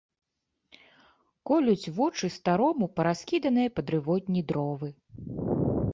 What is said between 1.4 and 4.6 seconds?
Колюць вочы старому параскіданыя па дрывотні